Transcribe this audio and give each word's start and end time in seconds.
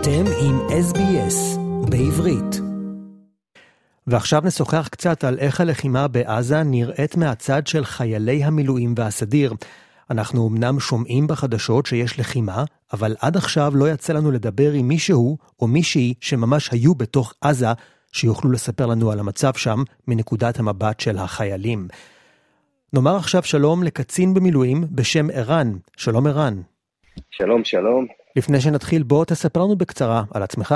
אתם 0.00 0.24
עם 0.44 0.56
SBS 0.58 1.58
בעברית. 1.90 2.60
ועכשיו 4.06 4.42
נשוחח 4.44 4.88
קצת 4.88 5.24
על 5.24 5.38
איך 5.38 5.60
הלחימה 5.60 6.08
בעזה 6.08 6.62
נראית 6.62 7.16
מהצד 7.16 7.66
של 7.66 7.84
חיילי 7.84 8.44
המילואים 8.44 8.94
והסדיר. 8.96 9.52
אנחנו 10.10 10.48
אמנם 10.48 10.80
שומעים 10.80 11.26
בחדשות 11.26 11.86
שיש 11.86 12.18
לחימה, 12.18 12.64
אבל 12.92 13.16
עד 13.20 13.36
עכשיו 13.36 13.72
לא 13.74 13.90
יצא 13.90 14.12
לנו 14.12 14.30
לדבר 14.30 14.72
עם 14.72 14.88
מישהו 14.88 15.38
או 15.60 15.66
מישהי 15.66 16.14
שממש 16.20 16.72
היו 16.72 16.94
בתוך 16.94 17.34
עזה, 17.40 17.72
שיוכלו 18.12 18.50
לספר 18.50 18.86
לנו 18.86 19.10
על 19.10 19.18
המצב 19.18 19.54
שם 19.54 19.82
מנקודת 20.08 20.58
המבט 20.58 21.00
של 21.00 21.18
החיילים. 21.18 21.88
נאמר 22.92 23.16
עכשיו 23.16 23.42
שלום 23.42 23.82
לקצין 23.82 24.34
במילואים 24.34 24.84
בשם 24.90 25.26
ערן. 25.32 25.72
שלום 25.96 26.26
ערן. 26.26 26.60
שלום, 27.30 27.64
שלום. 27.64 28.06
לפני 28.38 28.60
שנתחיל, 28.60 29.02
בוא 29.02 29.24
תספר 29.24 29.64
לנו 29.64 29.76
בקצרה 29.76 30.22
על 30.34 30.42
עצמך. 30.42 30.74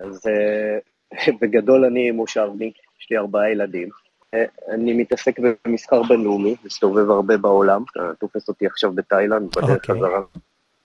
אז 0.00 0.20
uh, 0.26 1.30
בגדול 1.40 1.84
אני 1.84 2.10
מושבניק, 2.10 2.74
יש 3.00 3.10
לי 3.10 3.16
ארבעה 3.16 3.50
ילדים. 3.50 3.88
Uh, 4.36 4.38
אני 4.74 4.92
מתעסק 4.92 5.36
במסחר 5.38 6.02
בינלאומי, 6.02 6.54
מסתובב 6.64 7.10
הרבה 7.10 7.36
בעולם, 7.36 7.82
תופס 8.20 8.48
אותי 8.48 8.66
עכשיו 8.66 8.92
בתאילנד, 8.92 9.48
בדרך. 9.56 9.70
אוקיי. 9.70 9.96
חזרה 9.96 10.20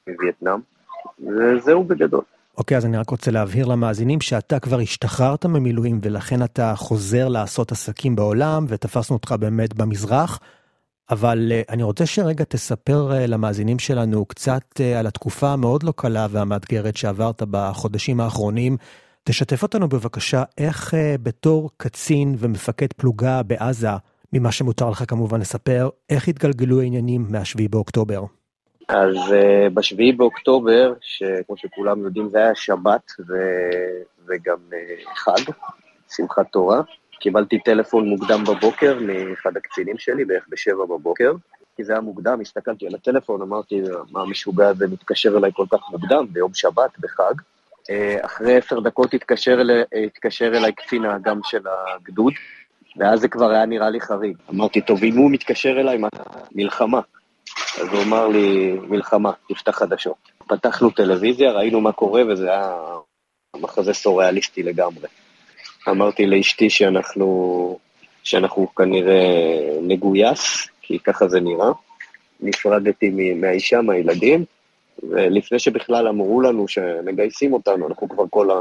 מווייטנאם, 0.08 0.60
וזהו 1.20 1.84
בגדול. 1.84 2.24
אוקיי, 2.58 2.76
okay, 2.76 2.77
אז 2.77 2.85
אני 2.85 2.98
רק 2.98 3.10
רוצה 3.10 3.32
להבהיר 3.32 3.66
למאזינים 3.66 4.22
שאתה 4.22 4.60
כבר 4.60 4.80
השתחררת 4.80 5.46
ממילואים 5.46 5.99
ולכן 6.02 6.44
אתה 6.44 6.74
חוזר 6.76 7.27
לעשות 7.27 7.72
עסקים 7.72 8.16
בעולם 8.16 8.66
ותפסנו 8.68 9.16
אותך 9.16 9.32
באמת 9.32 9.74
במזרח. 9.74 10.40
אבל 11.10 11.52
uh, 11.52 11.74
אני 11.74 11.84
רוצה 11.84 12.06
שרגע 12.06 12.44
תספר 12.44 13.10
uh, 13.12 13.28
למאזינים 13.28 13.80
שלנו 13.80 14.26
קצת 14.26 14.64
uh, 14.74 15.00
על 15.00 15.08
התקופה 15.08 15.50
המאוד 15.50 15.84
לא 15.84 15.94
קלה 15.96 16.28
והמאתגרת 16.30 16.98
שעברת 16.98 17.44
בחודשים 17.52 18.20
האחרונים. 18.20 18.77
תשתף 19.24 19.64
אותנו 19.64 19.90
בבקשה 19.90 20.44
איך 20.58 20.94
בתור 21.24 21.70
קצין 21.77 22.36
ומפקד 22.38 22.94
פלוגה 22.94 23.44
בעזה, 23.44 23.90
ממה 24.34 24.52
שמותר 24.52 24.90
לך 24.90 25.04
כמובן 25.08 25.40
לספר, 25.40 25.90
איך 26.10 26.27
התגלגלו 26.27 26.82
העניינים 26.82 27.26
מה-7 27.30 27.70
באוקטובר. 27.70 28.24
אז 28.90 29.16
uh, 29.16 29.70
ב-7 29.74 30.18
באוקטובר, 30.18 30.94
שכמו 31.02 31.58
שכולם 31.58 32.04
יודעים 32.04 32.30
זה 32.30 32.38
היה 32.38 32.55
שבת 32.55 33.12
ו... 33.20 33.34
וגם 34.27 34.58
uh, 34.70 35.10
חג, 35.16 35.52
שמחת 36.16 36.46
תורה, 36.52 36.82
קיבלתי 37.20 37.60
טלפון 37.60 38.10
מוקדם 38.10 38.43
בבוקר 38.43 38.99
מאחד 38.99 39.57
הקצינים 39.57 39.98
שלי, 39.98 40.26
בערך 40.26 40.46
בשבע 40.49 40.85
בבוקר, 40.85 41.32
כי 41.76 41.84
זה 41.84 41.91
היה 41.93 42.01
מוקדם, 42.01 42.41
הסתכלתי 42.41 42.87
על 42.87 42.96
הטלפון, 42.96 43.41
אמרתי, 43.41 43.82
מה 44.12 44.21
המשוגע 44.21 44.68
הזה 44.68 44.87
מתקשר 44.87 45.37
אליי 45.37 45.51
כל 45.54 45.65
כך 45.71 45.79
מוקדם, 45.91 46.26
ביום 46.29 46.54
שבת, 46.54 46.99
בחג. 46.99 47.34
אה, 47.90 48.18
אחרי 48.21 48.57
עשר 48.57 48.79
דקות 48.79 49.13
התקשר, 49.13 49.62
אלי, 49.62 49.74
התקשר 50.05 50.57
אליי 50.57 50.71
קצין 50.71 51.05
האג"ם 51.05 51.40
של 51.43 51.62
הגדוד, 51.68 52.34
ואז 52.98 53.20
זה 53.20 53.27
כבר 53.27 53.49
היה 53.52 53.65
נראה 53.65 53.90
לי 53.90 54.02
חריג. 54.02 54.37
אמרתי, 54.49 54.81
טוב, 54.81 55.04
אם 55.04 55.18
הוא 55.18 55.31
מתקשר 55.31 55.70
אליי, 55.70 55.98
מה? 55.98 56.07
מלחמה. 56.52 57.02
אז 57.81 57.87
הוא 57.87 58.04
אמר 58.04 58.27
לי, 58.27 58.74
מלחמה, 58.87 59.31
תפתח 59.49 59.77
חדשות. 59.77 60.18
פתחנו 60.48 60.90
טלוויזיה, 60.90 61.52
ראינו 61.52 61.81
מה 61.81 61.91
קורה, 61.91 62.21
וזה 62.29 62.52
היה 62.52 62.76
מחזה 63.55 63.93
סוריאליסטי 63.93 64.63
לגמרי. 64.63 65.07
אמרתי 65.90 66.25
לאשתי 66.25 66.69
שאנחנו, 66.69 67.78
שאנחנו 68.24 68.75
כנראה 68.75 69.24
נגויס, 69.81 70.68
כי 70.81 71.00
ככה 71.00 71.28
זה 71.28 71.40
נראה. 71.40 71.72
נפרדתי 72.41 73.34
מהאישה, 73.35 73.81
מהילדים, 73.81 74.46
ולפני 75.03 75.59
שבכלל 75.59 76.08
אמרו 76.08 76.41
לנו 76.41 76.68
שמגייסים 76.68 77.53
אותנו, 77.53 77.88
אנחנו 77.88 78.09
כבר 78.09 78.24
כל, 78.30 78.52
ה, 78.52 78.56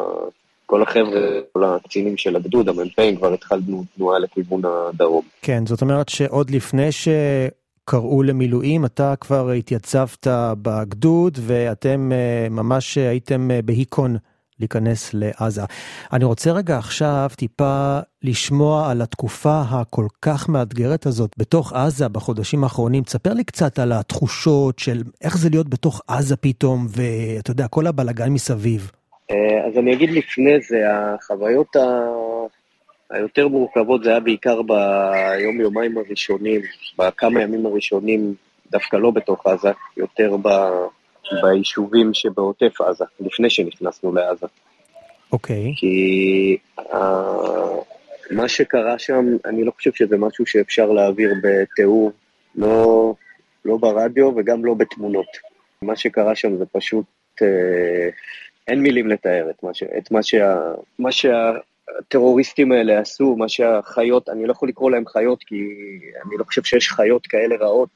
כל 0.67 0.83
החבר'ה, 0.83 1.21
כל 1.53 1.65
הקצינים 1.65 2.17
של 2.17 2.37
הגדוד, 2.37 2.69
המ"פים, 2.69 3.17
כבר 3.17 3.33
התחלנו 3.33 3.85
תנועה 3.97 4.19
לכיוון 4.19 4.63
הדרום. 4.65 5.23
כן, 5.43 5.67
זאת 5.67 5.83
אומרת 5.83 6.09
שעוד 6.09 6.51
לפני 6.51 6.89
שקראו 6.93 8.23
למילואים, 8.23 8.85
אתה 8.85 9.15
כבר 9.21 9.51
התייצבת 9.51 10.27
בגדוד, 10.63 11.39
ואתם 11.41 12.13
אה, 12.13 12.49
ממש 12.51 12.99
הייתם 12.99 13.51
אה, 13.51 13.63
בהיכון. 13.63 14.17
להיכנס 14.61 15.11
לעזה. 15.15 15.63
אני 16.13 16.25
רוצה 16.25 16.53
רגע 16.53 16.79
עכשיו 16.79 17.31
טיפה 17.37 17.99
לשמוע 18.23 18.91
על 18.91 19.03
התקופה 19.03 19.61
הכל 19.71 20.07
כך 20.23 20.49
מאתגרת 20.49 21.07
הזאת 21.07 21.31
בתוך 21.39 21.73
עזה 21.73 22.09
בחודשים 22.09 22.65
האחרונים. 22.65 23.03
תספר 23.03 23.33
לי 23.33 23.45
קצת 23.45 23.79
על 23.79 23.93
התחושות 23.93 24.79
של 24.79 25.03
איך 25.25 25.37
זה 25.39 25.49
להיות 25.51 25.69
בתוך 25.69 26.01
עזה 26.09 26.37
פתאום, 26.37 26.87
ואתה 26.91 27.51
יודע, 27.51 27.69
כל 27.69 27.87
הבלגן 27.87 28.29
מסביב. 28.33 28.91
אה, 29.31 29.67
אז 29.67 29.79
אני 29.79 29.93
אגיד 29.95 30.11
לפני 30.11 30.61
זה, 30.61 30.77
החוויות 30.93 31.77
ה... 31.77 31.81
היותר 33.11 33.49
מורכבות 33.49 34.05
זה 34.05 34.11
היה 34.11 34.21
בעיקר 34.21 34.63
ביום-יומיים 34.63 35.99
הראשונים, 35.99 36.61
בכמה 36.99 37.43
ימים 37.43 37.67
הראשונים, 37.67 38.35
דווקא 38.71 38.97
לא 38.97 39.11
בתוך 39.11 39.47
עזה, 39.47 39.71
יותר 39.97 40.37
ב... 40.43 40.49
ביישובים 41.43 42.15
שבעוטף 42.15 42.81
עזה, 42.81 43.05
לפני 43.21 43.51
שנכנסנו 43.51 44.15
לעזה. 44.15 44.47
אוקיי. 45.33 45.73
Okay. 45.73 45.81
כי 45.81 46.57
uh, 46.81 46.87
מה 48.31 48.49
שקרה 48.49 48.99
שם, 48.99 49.25
אני 49.45 49.65
לא 49.65 49.71
חושב 49.71 49.93
שזה 49.93 50.17
משהו 50.17 50.47
שאפשר 50.47 50.87
להעביר 50.87 51.35
בתיאור, 51.43 52.13
לא, 52.55 53.15
לא 53.65 53.77
ברדיו 53.77 54.33
וגם 54.37 54.65
לא 54.65 54.75
בתמונות. 54.75 55.27
מה 55.83 55.97
שקרה 55.97 56.35
שם 56.35 56.57
זה 56.57 56.65
פשוט, 56.73 57.07
uh, 57.41 57.45
אין 58.69 58.83
מילים 58.83 59.09
לתאר 59.09 59.51
את 59.51 59.63
מה, 59.63 59.75
ש, 59.75 59.83
את 59.83 60.11
מה, 60.11 60.23
שה, 60.23 60.59
מה 60.99 61.11
שהטרוריסטים 61.13 62.73
האלה 62.73 63.01
עשו, 63.01 63.37
מה 63.37 63.49
שהחיות, 63.49 64.29
אני 64.29 64.47
לא 64.47 64.53
יכול 64.53 64.69
לקרוא 64.69 64.91
להם 64.91 65.07
חיות 65.07 65.45
כי 65.45 65.57
אני 66.27 66.37
לא 66.39 66.45
חושב 66.45 66.65
שיש 66.65 66.89
חיות 66.89 67.27
כאלה 67.27 67.57
רעות, 67.57 67.89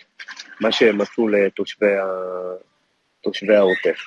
מה 0.61 0.73
שהם 0.73 1.01
עשו 1.01 1.29
לתושבי 1.29 1.97
ה... 1.97 2.07
תושבי 3.21 3.57
העוטף. 3.57 3.99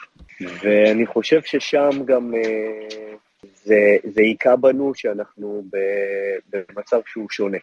ואני 0.41 1.05
חושב 1.05 1.41
ששם 1.41 1.89
גם 2.05 2.33
אה, 2.35 3.15
זה, 3.63 3.97
זה 4.03 4.21
היכה 4.21 4.55
בנו 4.55 4.95
שאנחנו 4.95 5.63
במצב 6.49 6.99
שהוא 7.05 7.29
שונה. 7.29 7.57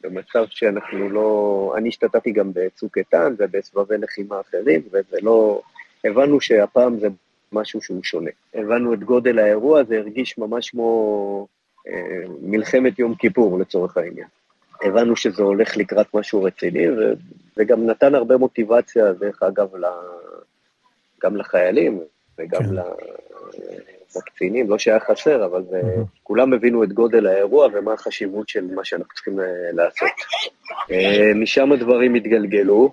במצב 0.00 0.44
שאנחנו 0.50 1.08
לא... 1.08 1.74
אני 1.76 1.88
השתתפתי 1.88 2.32
גם 2.32 2.50
בצוק 2.54 2.98
איתן 2.98 3.34
ובסבבי 3.38 3.98
לחימה 3.98 4.40
אחרים, 4.40 4.82
וזה 4.92 5.16
לא... 5.22 5.62
הבנו 6.04 6.40
שהפעם 6.40 7.00
זה 7.00 7.08
משהו 7.52 7.82
שהוא 7.82 8.04
שונה. 8.04 8.30
הבנו 8.54 8.94
את 8.94 9.04
גודל 9.04 9.38
האירוע, 9.38 9.84
זה 9.84 9.98
הרגיש 9.98 10.38
ממש 10.38 10.70
כמו 10.70 11.48
אה, 11.88 12.24
מלחמת 12.42 12.98
יום 12.98 13.14
כיפור 13.14 13.58
לצורך 13.58 13.96
העניין. 13.96 14.26
הבנו 14.82 15.16
שזה 15.16 15.42
הולך 15.42 15.76
לקראת 15.76 16.14
משהו 16.14 16.42
רציני, 16.42 16.90
וזה 16.90 17.64
גם 17.64 17.86
נתן 17.86 18.14
הרבה 18.14 18.36
מוטיבציה, 18.36 19.12
דרך 19.12 19.42
אגב, 19.42 19.68
גם 21.22 21.36
לחיילים 21.36 22.00
וגם 22.38 22.62
כן. 22.62 22.74
לקצינים, 24.16 24.70
לא 24.70 24.78
שהיה 24.78 25.00
חסר, 25.00 25.44
אבל 25.44 25.62
זה, 25.70 25.80
כולם 26.22 26.52
הבינו 26.52 26.84
את 26.84 26.92
גודל 26.92 27.26
האירוע 27.26 27.68
ומה 27.72 27.92
החשיבות 27.92 28.48
של 28.48 28.74
מה 28.74 28.84
שאנחנו 28.84 29.14
צריכים 29.14 29.40
אה, 29.40 29.44
לעשות. 29.72 30.08
אה, 30.90 31.34
משם 31.34 31.72
הדברים 31.72 32.14
התגלגלו, 32.14 32.92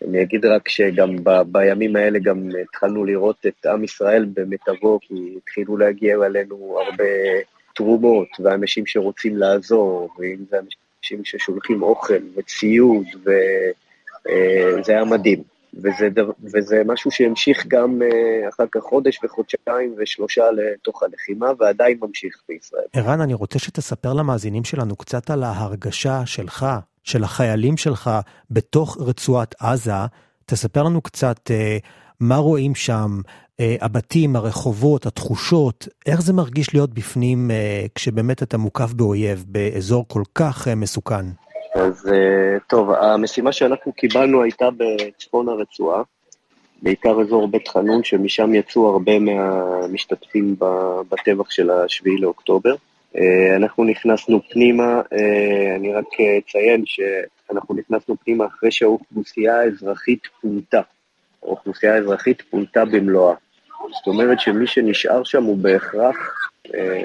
ואני 0.00 0.22
אגיד 0.22 0.44
רק 0.44 0.68
שגם 0.68 1.16
ב... 1.24 1.30
בימים 1.46 1.96
האלה 1.96 2.18
גם 2.18 2.48
התחלנו 2.62 3.04
לראות 3.04 3.46
את 3.46 3.66
עם 3.66 3.84
ישראל 3.84 4.26
במיטבו, 4.34 4.98
כי 5.02 5.14
התחילו 5.36 5.76
להגיע 5.76 6.16
אלינו 6.26 6.78
הרבה 6.86 7.04
תרומות, 7.74 8.28
ואנשים 8.40 8.86
שרוצים 8.86 9.36
לעזור, 9.36 10.08
ואם 10.18 10.36
זה 10.50 10.56
אנשים 10.58 11.24
ששולחים 11.24 11.82
אוכל 11.82 12.22
וציוד, 12.36 13.06
וזה 13.22 14.92
אה, 14.92 14.96
היה 14.96 15.04
מדהים. 15.04 15.59
וזה, 15.74 16.08
וזה 16.54 16.82
משהו 16.86 17.10
שהמשיך 17.10 17.66
גם 17.68 17.98
uh, 18.02 18.48
אחר 18.48 18.64
כך 18.72 18.80
חודש 18.80 19.18
וחודשיים 19.24 19.94
ושלושה 19.98 20.44
לתוך 20.50 21.02
הלחימה, 21.02 21.46
ועדיין 21.58 21.98
ממשיך 22.00 22.42
בישראל. 22.48 22.82
ערן, 22.92 23.20
אני 23.20 23.34
רוצה 23.34 23.58
שתספר 23.58 24.12
למאזינים 24.12 24.64
שלנו 24.64 24.96
קצת 24.96 25.30
על 25.30 25.42
ההרגשה 25.42 26.26
שלך, 26.26 26.66
של 27.04 27.24
החיילים 27.24 27.76
שלך, 27.76 28.10
בתוך 28.50 28.96
רצועת 29.00 29.54
עזה. 29.60 29.92
תספר 30.46 30.82
לנו 30.82 31.00
קצת 31.00 31.50
uh, 31.50 31.86
מה 32.20 32.36
רואים 32.36 32.74
שם, 32.74 33.20
uh, 33.24 33.62
הבתים, 33.80 34.36
הרחובות, 34.36 35.06
התחושות, 35.06 35.88
איך 36.06 36.22
זה 36.22 36.32
מרגיש 36.32 36.74
להיות 36.74 36.94
בפנים 36.94 37.50
uh, 37.50 37.88
כשבאמת 37.94 38.42
אתה 38.42 38.58
מוקף 38.58 38.92
באויב, 38.92 39.44
באזור 39.48 40.04
כל 40.08 40.22
כך 40.34 40.68
uh, 40.68 40.74
מסוכן. 40.74 41.26
אז 41.80 42.08
אה, 42.12 42.58
טוב, 42.68 42.90
המשימה 42.90 43.52
שאנחנו 43.52 43.92
קיבלנו 43.92 44.42
הייתה 44.42 44.68
בצפון 44.76 45.48
הרצועה, 45.48 46.02
בעיקר 46.82 47.20
אזור 47.20 47.48
בית 47.48 47.68
חנון, 47.68 48.04
שמשם 48.04 48.54
יצאו 48.54 48.88
הרבה 48.88 49.18
מהמשתתפים 49.18 50.56
בטבח 51.08 51.50
של 51.50 51.70
השביעי 51.70 52.16
לאוקטובר. 52.16 52.74
אה, 53.16 53.56
אנחנו 53.56 53.84
נכנסנו 53.84 54.40
פנימה, 54.50 55.00
אה, 55.12 55.76
אני 55.76 55.92
רק 55.92 56.06
אציין 56.38 56.84
שאנחנו 56.86 57.74
נכנסנו 57.74 58.16
פנימה 58.24 58.46
אחרי 58.46 58.70
שהאוכלוסייה 58.70 59.60
האזרחית 59.60 60.26
פונתה. 60.40 60.80
האוכלוסייה 61.42 61.94
האזרחית 61.94 62.42
פונתה 62.50 62.84
במלואה. 62.84 63.34
זאת 63.90 64.06
אומרת 64.06 64.40
שמי 64.40 64.66
שנשאר 64.66 65.24
שם 65.24 65.44
הוא 65.44 65.58
בהכרח 65.58 66.49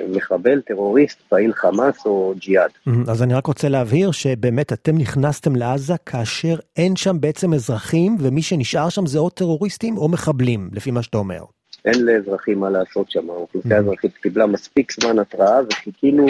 מחבל, 0.10 0.62
טרוריסט, 0.62 1.22
פעיל 1.30 1.54
חמאס 1.54 2.06
או 2.06 2.34
ג'יהאד. 2.38 2.70
אז 3.08 3.24
אני 3.24 3.34
רק 3.34 3.46
רוצה 3.46 3.70
להבהיר 3.70 4.12
שבאמת 4.12 4.74
אתם 4.74 4.98
נכנסתם 4.98 5.56
לעזה 5.56 5.94
כאשר 6.06 6.56
אין 6.78 6.96
שם 6.96 7.16
בעצם 7.20 7.54
אזרחים, 7.54 8.18
ומי 8.20 8.42
שנשאר 8.42 8.90
שם 8.90 9.06
זה 9.06 9.20
או 9.20 9.30
טרוריסטים 9.30 9.98
או 9.98 10.10
מחבלים, 10.10 10.70
לפי 10.74 10.92
מה 10.92 11.04
שאתה 11.04 11.18
אומר. 11.18 11.44
אין 11.86 12.06
לאזרחים 12.06 12.60
מה 12.60 12.70
לעשות 12.70 13.12
שם, 13.12 13.30
האוכלוסייה 13.30 13.78
האזרחית 13.78 14.18
קיבלה 14.18 14.46
מספיק 14.46 14.92
זמן 15.02 15.20
התראה 15.20 15.60
וחיכינו, 15.70 16.26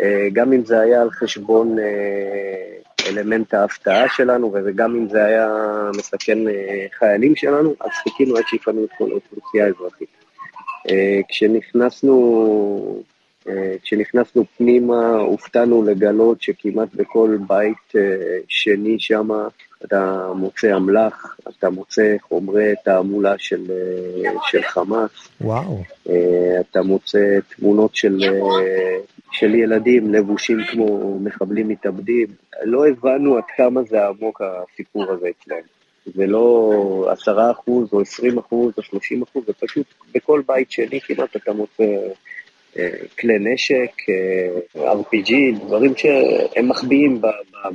אה, 0.00 0.28
גם 0.32 0.52
אם 0.52 0.64
זה 0.64 0.80
היה 0.80 1.02
על 1.02 1.10
חשבון 1.10 1.78
אה, 1.78 1.84
אלמנט 3.08 3.54
ההפתעה 3.54 4.08
שלנו, 4.08 4.54
וגם 4.64 4.96
אם 4.96 5.08
זה 5.08 5.24
היה 5.24 5.48
מסכן 5.96 6.38
חיילים 6.98 7.36
שלנו, 7.36 7.74
אז 7.80 7.90
חיכינו 8.02 8.36
עד 8.36 8.44
שיפנו 8.46 8.84
את 8.84 8.90
כל 8.98 9.10
האוכלוסייה 9.10 9.66
האזרחית. 9.66 10.21
אה, 10.90 11.20
כשנכנסנו, 11.28 13.02
אה, 13.48 13.74
כשנכנסנו 13.82 14.44
פנימה, 14.56 15.10
הופתענו 15.16 15.82
לגלות 15.82 16.42
שכמעט 16.42 16.94
בכל 16.94 17.38
בית 17.46 17.96
אה, 17.96 18.38
שני 18.48 18.96
שם 18.98 19.28
אתה 19.84 20.28
מוצא 20.36 20.76
אמל"ח, 20.76 21.36
אתה 21.48 21.70
מוצא 21.70 22.16
חומרי 22.22 22.74
תעמולה 22.84 23.34
של, 23.38 23.64
של 24.50 24.62
חמאס. 24.62 25.10
וואו. 25.40 25.82
אתה 26.60 26.82
מוצא 26.82 27.38
תמונות 27.56 27.94
של, 27.94 28.18
של 29.32 29.54
ילדים 29.54 30.14
לבושים 30.14 30.58
כמו 30.70 31.18
מחבלים 31.18 31.68
מתאבדים. 31.68 32.26
לא 32.64 32.88
הבנו 32.88 33.36
עד 33.36 33.44
כמה 33.56 33.82
זה 33.82 34.06
עמוק 34.06 34.42
הסיפור 34.42 35.12
הזה 35.12 35.26
אצלנו. 35.30 35.81
זה 36.06 36.26
לא 36.26 37.08
עשרה 37.12 37.50
אחוז 37.50 37.88
או 37.92 38.00
עשרים 38.00 38.38
אחוז 38.38 38.72
או 38.76 38.82
שלושים 38.82 39.22
אחוז, 39.22 39.44
זה 39.46 39.52
פשוט 39.52 39.86
בכל 40.14 40.42
בית 40.46 40.70
שני 40.70 41.00
כמעט 41.00 41.36
אתה 41.36 41.52
מוצא 41.52 41.84
אה, 42.78 42.90
כלי 43.18 43.38
נשק, 43.38 43.90
אה, 44.08 44.92
RPG, 44.92 45.32
דברים 45.66 45.96
שהם 45.96 46.68
מחביאים 46.68 47.20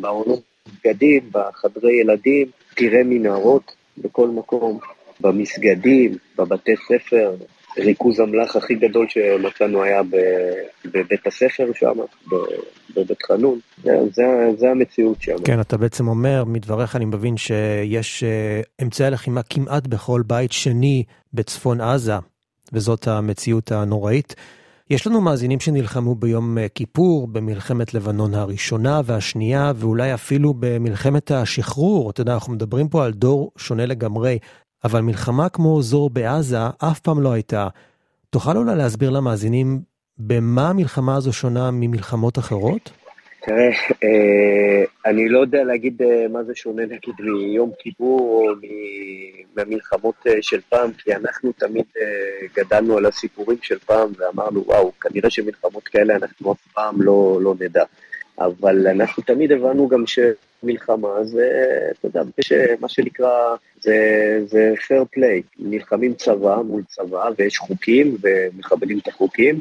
בעונות 0.01 0.41
בגדים, 0.67 1.29
בחדרי 1.31 1.99
ילדים, 2.01 2.47
טירי 2.75 3.03
מנהרות 3.03 3.75
בכל 3.97 4.27
מקום, 4.27 4.79
במסגדים, 5.19 6.17
בבתי 6.37 6.71
ספר, 6.75 7.35
ריכוז 7.77 8.19
אמל"ח 8.19 8.55
הכי 8.55 8.75
גדול 8.75 9.05
שמצאנו 9.09 9.83
היה 9.83 10.01
בבית 10.85 11.27
הספר 11.27 11.67
שם, 11.75 11.93
בבית 12.95 13.23
חנון. 13.27 13.59
זה, 13.83 14.23
זה 14.57 14.71
המציאות 14.71 15.21
שם. 15.21 15.35
כן, 15.45 15.59
אתה 15.61 15.77
בעצם 15.77 16.07
אומר, 16.07 16.43
מדבריך 16.45 16.95
אני 16.95 17.05
מבין 17.05 17.37
שיש 17.37 18.23
אה, 18.23 18.61
אמצעי 18.81 19.11
לחימה 19.11 19.43
כמעט 19.43 19.87
בכל 19.87 20.21
בית 20.27 20.51
שני 20.51 21.03
בצפון 21.33 21.81
עזה, 21.81 22.13
וזאת 22.73 23.07
המציאות 23.07 23.71
הנוראית. 23.71 24.35
יש 24.89 25.07
לנו 25.07 25.21
מאזינים 25.21 25.59
שנלחמו 25.59 26.15
ביום 26.15 26.57
אה, 26.57 26.67
כיפור, 26.75 27.27
במלחמת 27.27 27.93
לבנון 27.93 28.33
הראשונה 28.33 29.01
והשנייה, 29.05 29.71
ואולי 29.75 30.13
אפילו 30.13 30.53
במלחמת 30.59 31.31
השחרור. 31.31 32.09
אתה 32.09 32.21
יודע, 32.21 32.33
אנחנו 32.33 32.53
מדברים 32.53 32.87
פה 32.89 33.05
על 33.05 33.13
דור 33.13 33.51
שונה 33.57 33.85
לגמרי. 33.85 34.37
אבל 34.83 35.01
מלחמה 35.01 35.49
כמו 35.49 35.81
זו 35.81 36.09
בעזה 36.09 36.57
אף 36.77 36.99
פעם 36.99 37.21
לא 37.21 37.31
הייתה. 37.31 37.67
תוכל 38.29 38.57
אולי 38.57 38.75
להסביר 38.75 39.09
למאזינים 39.09 39.79
במה 40.17 40.69
המלחמה 40.69 41.15
הזו 41.15 41.33
שונה 41.33 41.71
ממלחמות 41.71 42.37
אחרות? 42.37 42.91
תראה, 43.47 43.69
אה, 44.03 44.83
אני 45.05 45.29
לא 45.29 45.39
יודע 45.39 45.63
להגיד 45.63 46.01
אה, 46.01 46.27
מה 46.27 46.43
זה 46.43 46.55
שונה 46.55 46.83
נגיד 46.85 47.15
מיום 47.19 47.71
כיפור 47.79 48.19
או 48.19 48.53
מהמלחמות 49.55 50.15
אה, 50.27 50.33
של 50.41 50.59
פעם, 50.69 50.91
כי 50.93 51.15
אנחנו 51.15 51.51
תמיד 51.51 51.85
גדלנו 52.55 52.97
על 52.97 53.05
הסיפורים 53.05 53.57
של 53.61 53.79
פעם 53.79 54.11
ואמרנו, 54.17 54.63
וואו, 54.65 54.91
כנראה 55.01 55.29
שמלחמות 55.29 55.83
כאלה 55.83 56.15
אנחנו 56.15 56.51
אף 56.51 56.67
פעם 56.73 57.01
לא, 57.01 57.39
לא 57.41 57.53
נדע. 57.59 57.83
אבל 58.39 58.87
אנחנו 58.87 59.23
תמיד 59.23 59.51
הבנו 59.51 59.87
גם 59.87 60.07
שמלחמה 60.61 61.23
זה, 61.23 61.49
אתה 61.91 62.07
יודע, 62.07 62.21
מה 62.79 62.89
שנקרא, 62.89 63.55
זה, 63.79 63.97
זה 64.45 64.73
fair 64.77 65.17
play. 65.17 65.43
נלחמים 65.59 66.13
צבא 66.13 66.61
מול 66.65 66.83
צבא, 66.87 67.29
ויש 67.37 67.57
חוקים, 67.57 68.17
ומכבדים 68.21 68.99
את 68.99 69.07
החוקים. 69.07 69.59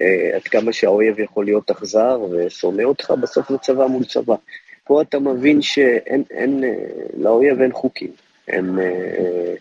אה, 0.00 0.30
עד 0.34 0.42
כמה 0.42 0.72
שהאויב 0.72 1.20
יכול 1.20 1.44
להיות 1.44 1.70
אכזר 1.70 2.20
ושונא 2.30 2.82
אותך, 2.82 3.10
בסוף 3.20 3.48
זה 3.48 3.58
צבא 3.58 3.86
מול 3.86 4.04
צבא. 4.04 4.34
פה 4.84 5.02
אתה 5.02 5.18
מבין 5.18 5.62
שאין, 5.62 6.22
אין, 6.30 6.64
אה, 6.64 6.70
לאויב 7.18 7.60
אין 7.60 7.72
חוקים. 7.72 8.10
הם 8.48 8.78
אה, 8.78 9.54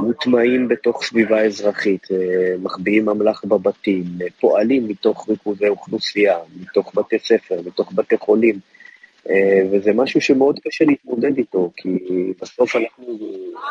מוטמעים 0.00 0.68
בתוך 0.68 1.04
סביבה 1.04 1.44
אזרחית, 1.44 2.08
מחביאים 2.62 3.08
אמל"ח 3.08 3.44
בבתים, 3.44 4.04
פועלים 4.40 4.88
מתוך 4.88 5.28
ריכוזי 5.28 5.68
אוכלוסייה, 5.68 6.38
מתוך 6.60 6.92
בתי 6.94 7.18
ספר, 7.18 7.60
מתוך 7.66 7.92
בתי 7.94 8.18
חולים, 8.18 8.58
וזה 9.72 9.92
משהו 9.94 10.20
שמאוד 10.20 10.58
קשה 10.64 10.84
להתמודד 10.84 11.38
איתו, 11.38 11.70
כי 11.76 11.88
בסוף 12.42 12.76
אנחנו, 12.76 13.18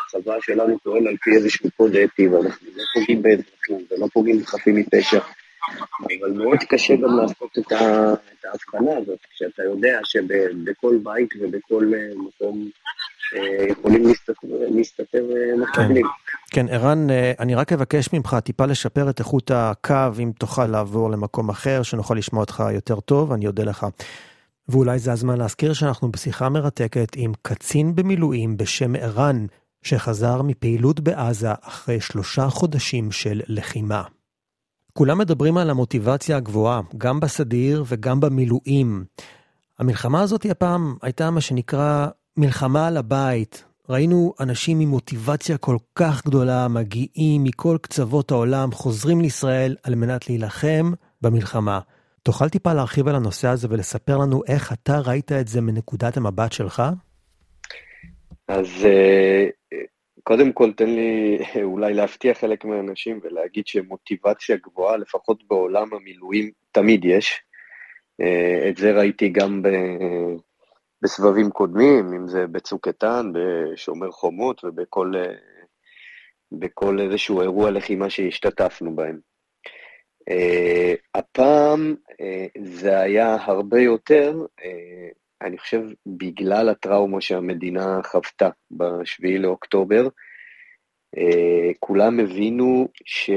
הצבא 0.05 0.33
שלנו 0.41 0.77
פועל 0.83 1.07
על 1.07 1.15
פי 1.21 1.31
איזשהו 1.35 1.69
קוד 1.77 1.95
אתי, 1.95 2.27
ואנחנו 2.27 2.67
לא 2.75 2.83
פוגעים 2.93 3.21
באזרחים 3.21 3.85
ולא 3.91 4.07
פוגעים 4.13 4.39
בחפים 4.39 4.75
מפשע. 4.75 5.19
אבל 6.19 6.31
מאוד 6.31 6.57
קשה 6.69 6.95
גם 6.95 7.17
לעשות 7.17 7.57
את, 7.59 7.71
ההבחנה 8.45 8.97
הזאת, 8.97 9.19
כשאתה 9.31 9.63
יודע 9.63 9.99
שבכל 10.03 10.97
בית 11.03 11.29
ובכל 11.41 11.91
אה, 11.95 11.99
מקום 12.27 12.69
אה, 13.35 13.65
יכולים 13.69 14.03
להסתתר 14.69 15.25
אה, 15.35 15.57
מחבלים. 15.57 16.05
כן, 16.51 16.65
ערן, 16.69 17.07
אני 17.39 17.55
רק 17.55 17.73
אבקש 17.73 18.13
ממך 18.13 18.35
טיפה 18.43 18.65
לשפר 18.65 19.09
את 19.09 19.19
איכות 19.19 19.51
הקו, 19.53 19.93
אם 20.23 20.31
תוכל 20.39 20.65
לעבור 20.65 21.11
למקום 21.11 21.49
אחר, 21.49 21.83
שנוכל 21.83 22.15
לשמוע 22.15 22.41
אותך 22.41 22.63
יותר 22.73 22.99
טוב, 22.99 23.31
אני 23.31 23.47
אודה 23.47 23.63
לך. 23.63 23.85
ואולי 24.69 24.99
זה 24.99 25.11
הזמן 25.11 25.37
להזכיר 25.37 25.73
שאנחנו 25.73 26.11
בשיחה 26.11 26.49
מרתקת 26.49 27.11
עם 27.15 27.31
קצין 27.41 27.95
במילואים 27.95 28.57
בשם 28.57 28.95
ערן, 28.95 29.45
שחזר 29.83 30.41
מפעילות 30.41 30.99
בעזה 30.99 31.51
אחרי 31.61 32.01
שלושה 32.01 32.49
חודשים 32.49 33.11
של 33.11 33.41
לחימה. 33.47 34.03
כולם 34.93 35.17
מדברים 35.17 35.57
על 35.57 35.69
המוטיבציה 35.69 36.37
הגבוהה, 36.37 36.81
גם 36.97 37.19
בסדיר 37.19 37.83
וגם 37.87 38.19
במילואים. 38.19 39.05
המלחמה 39.79 40.21
הזאת 40.21 40.45
הפעם 40.45 40.95
הייתה 41.01 41.31
מה 41.31 41.41
שנקרא 41.41 42.07
מלחמה 42.37 42.87
על 42.87 42.97
הבית. 42.97 43.63
ראינו 43.89 44.33
אנשים 44.39 44.79
עם 44.79 44.89
מוטיבציה 44.89 45.57
כל 45.57 45.77
כך 45.95 46.25
גדולה 46.25 46.67
מגיעים 46.67 47.43
מכל 47.43 47.77
קצוות 47.81 48.31
העולם, 48.31 48.71
חוזרים 48.71 49.21
לישראל 49.21 49.75
על 49.83 49.95
מנת 49.95 50.29
להילחם 50.29 50.91
במלחמה. 51.21 51.79
תוכל 52.27 52.49
טיפה 52.49 52.73
להרחיב 52.73 53.07
על 53.07 53.15
הנושא 53.15 53.47
הזה 53.47 53.67
ולספר 53.71 54.17
לנו 54.17 54.41
איך 54.47 54.73
אתה 54.73 54.99
ראית 55.05 55.31
את 55.31 55.47
זה 55.47 55.61
מנקודת 55.61 56.17
המבט 56.17 56.51
שלך? 56.51 56.83
אז 58.47 58.85
אה, 58.85 59.45
קודם 60.23 60.53
כל, 60.53 60.73
תן 60.73 60.89
לי 60.89 61.37
אולי 61.63 61.93
להפתיע 61.93 62.33
חלק 62.33 62.65
מהאנשים 62.65 63.19
ולהגיד 63.23 63.67
שמוטיבציה 63.67 64.57
גבוהה, 64.57 64.97
לפחות 64.97 65.43
בעולם 65.47 65.93
המילואים, 65.93 66.51
תמיד 66.71 67.05
יש. 67.05 67.41
אה, 68.21 68.69
את 68.69 68.77
זה 68.77 68.91
ראיתי 68.91 69.29
גם 69.29 69.61
ב... 69.61 69.67
בסבבים 71.01 71.49
קודמים, 71.49 72.13
אם 72.13 72.27
זה 72.27 72.47
בצוק 72.47 72.87
איתן, 72.87 73.31
בשומר 73.33 74.11
חומות 74.11 74.63
ובכל 74.63 75.13
אה, 75.15 75.33
בכל 76.51 76.99
איזשהו 76.99 77.41
אירוע 77.41 77.71
לחימה 77.71 78.09
שהשתתפנו 78.09 78.95
בהם. 78.95 79.19
Uh, 80.29 80.97
הפעם 81.15 81.95
uh, 82.11 82.61
זה 82.63 82.99
היה 82.99 83.37
הרבה 83.41 83.81
יותר, 83.81 84.45
uh, 84.59 84.63
אני 85.41 85.57
חושב, 85.57 85.81
בגלל 86.05 86.69
הטראומה 86.69 87.21
שהמדינה 87.21 87.99
חוותה 88.03 88.49
ב-7 88.71 89.39
לאוקטובר, 89.39 90.07
אה, 91.17 91.71
כולם 91.79 92.19
הבינו 92.19 92.87
ש... 93.05 93.29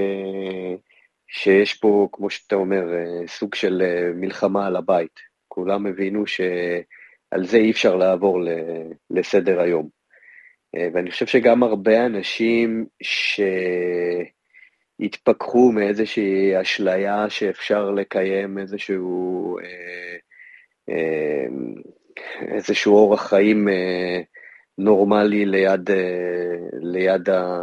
שיש 1.29 1.75
פה, 1.75 2.09
כמו 2.13 2.31
שאתה 2.31 2.57
אומר, 2.57 2.95
אה, 2.95 3.27
סוג 3.27 3.55
של 3.55 3.83
אה, 3.85 4.13
מלחמה 4.15 4.67
על 4.67 4.77
הבית. 4.77 5.21
כולם 5.49 5.87
הבינו 5.87 6.27
שעל 6.27 7.45
זה 7.45 7.57
אי 7.57 7.71
אפשר 7.71 7.97
לעבור 7.97 8.39
לסדר 9.11 9.61
היום. 9.61 9.89
ואני 10.95 11.11
חושב 11.11 11.27
שגם 11.27 11.63
הרבה 11.63 12.07
אנשים 12.07 12.87
שהתפכחו 15.01 15.73
מאיזושהי 15.73 16.61
אשליה 16.61 17.31
שאפשר 17.31 17.91
לקיים 17.91 18.59
איזשהו 18.59 19.57
איזשהו 22.49 22.95
אורח 22.95 23.29
חיים 23.29 23.69
נורמלי 24.81 25.45
ליד, 25.47 25.91
אה, 25.91 26.57
ליד, 26.73 27.31
ה, 27.31 27.59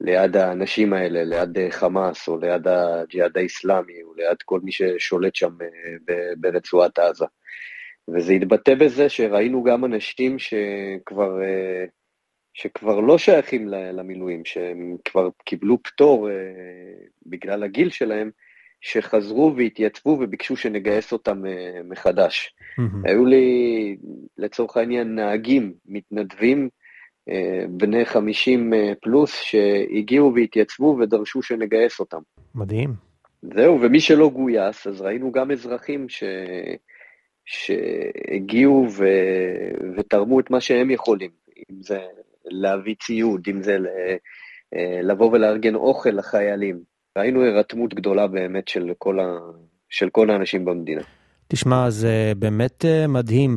ליד 0.00 0.36
האנשים 0.36 0.92
האלה, 0.92 1.24
ליד 1.24 1.58
אה, 1.58 1.70
חמאס 1.70 2.28
או 2.28 2.38
ליד 2.38 2.68
הג'יהאד 2.68 3.38
האיסלאמי 3.38 4.02
או 4.02 4.14
ליד 4.14 4.36
כל 4.44 4.60
מי 4.62 4.72
ששולט 4.72 5.34
שם 5.34 5.52
אה, 5.62 6.14
ברצועת 6.36 6.98
עזה. 6.98 7.24
וזה 8.14 8.32
התבטא 8.32 8.74
בזה 8.74 9.08
שראינו 9.08 9.62
גם 9.62 9.84
אנשים 9.84 10.36
שכבר 10.38 11.38
שכבר 12.54 13.00
לא 13.00 13.18
שייכים 13.18 13.68
למילואים, 13.68 14.44
שהם 14.44 14.96
כבר 15.04 15.28
קיבלו 15.44 15.82
פטור 15.82 16.30
אה, 16.30 16.34
בגלל 17.26 17.62
הגיל 17.62 17.90
שלהם, 17.90 18.30
שחזרו 18.82 19.54
והתייצבו 19.56 20.10
וביקשו 20.10 20.56
שנגייס 20.56 21.12
אותם 21.12 21.46
אה, 21.46 21.80
מחדש. 21.84 22.54
Mm-hmm. 22.78 23.08
היו 23.08 23.24
לי, 23.24 23.96
לצורך 24.38 24.76
העניין, 24.76 25.14
נהגים, 25.14 25.72
מתנדבים, 25.86 26.68
אה, 27.28 27.64
בני 27.70 28.04
50 28.04 28.74
אה, 28.74 28.92
פלוס, 29.02 29.34
שהגיעו 29.34 30.34
והתייצבו 30.34 30.96
ודרשו 31.00 31.42
שנגייס 31.42 32.00
אותם. 32.00 32.20
מדהים. 32.54 32.94
זהו, 33.42 33.80
ומי 33.80 34.00
שלא 34.00 34.28
גויס, 34.28 34.86
אז 34.86 35.00
ראינו 35.00 35.32
גם 35.32 35.50
אזרחים 35.50 36.08
ש... 36.08 36.24
שהגיעו 37.44 38.86
ו... 38.90 39.04
ותרמו 39.96 40.40
את 40.40 40.50
מה 40.50 40.60
שהם 40.60 40.90
יכולים, 40.90 41.30
אם 41.70 41.82
זה 41.82 41.98
להביא 42.44 42.94
ציוד, 43.00 43.46
אם 43.50 43.62
זה 43.62 43.76
לבוא 45.02 45.30
ולארגן 45.32 45.74
אוכל 45.74 46.10
לחיילים. 46.10 46.92
ראינו 47.18 47.42
הירתמות 47.42 47.94
גדולה 47.94 48.26
באמת 48.26 48.68
של 48.68 48.92
כל, 48.98 49.20
ה... 49.20 49.38
של 49.90 50.10
כל 50.10 50.30
האנשים 50.30 50.64
במדינה. 50.64 51.02
תשמע, 51.48 51.90
זה 51.90 52.32
באמת 52.38 52.84
אה, 52.84 53.06
מדהים. 53.06 53.56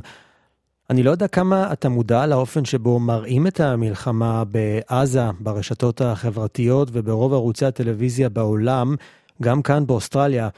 אני 0.89 1.03
לא 1.03 1.11
יודע 1.11 1.27
כמה 1.27 1.73
אתה 1.73 1.89
מודע 1.89 2.25
לאופן 2.25 2.65
שבו 2.65 2.99
מראים 2.99 3.47
את 3.47 3.59
המלחמה 3.59 4.43
בעזה, 4.45 5.21
ברשתות 5.39 6.01
החברתיות 6.01 6.89
וברוב 6.91 7.33
ערוצי 7.33 7.65
הטלוויזיה 7.65 8.29
בעולם, 8.29 8.95
גם 9.41 9.61
כאן 9.61 9.87
באוסטרליה. 9.87 10.49